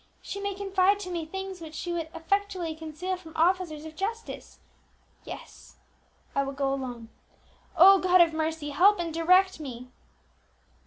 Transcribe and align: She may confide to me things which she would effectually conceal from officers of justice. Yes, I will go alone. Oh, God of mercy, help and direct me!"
She 0.23 0.39
may 0.41 0.55
confide 0.55 0.97
to 1.01 1.11
me 1.11 1.27
things 1.27 1.61
which 1.61 1.75
she 1.75 1.93
would 1.93 2.09
effectually 2.15 2.73
conceal 2.73 3.17
from 3.17 3.33
officers 3.35 3.85
of 3.85 3.95
justice. 3.95 4.57
Yes, 5.25 5.75
I 6.35 6.41
will 6.41 6.53
go 6.53 6.73
alone. 6.73 7.09
Oh, 7.77 7.99
God 7.99 8.19
of 8.19 8.33
mercy, 8.33 8.71
help 8.71 8.99
and 8.99 9.13
direct 9.13 9.59
me!" 9.59 9.89